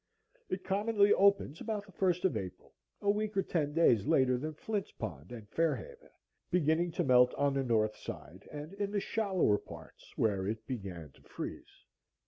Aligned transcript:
It 0.49 0.63
commonly 0.63 1.13
opens 1.13 1.61
about 1.61 1.85
the 1.85 1.91
first 1.91 2.25
of 2.25 2.35
April, 2.35 2.73
a 3.01 3.11
week 3.11 3.37
or 3.37 3.43
ten 3.43 3.71
days 3.75 4.07
later 4.07 4.35
than 4.35 4.55
Flint's 4.55 4.91
Pond 4.91 5.31
and 5.31 5.47
Fair 5.47 5.75
Haven, 5.75 6.09
beginning 6.49 6.89
to 6.93 7.03
melt 7.03 7.35
on 7.35 7.53
the 7.53 7.63
north 7.63 7.95
side 7.95 8.49
and 8.51 8.73
in 8.73 8.89
the 8.89 8.99
shallower 8.99 9.59
parts 9.59 10.17
where 10.17 10.47
it 10.47 10.65
began 10.65 11.11
to 11.11 11.21
freeze. 11.21 11.85